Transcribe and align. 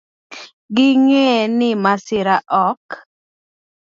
Ging'e 0.75 1.27
ni 1.57 1.69
masira 1.83 2.35
ok 2.67 2.87